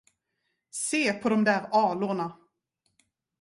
[0.71, 2.37] Se på de där alorna!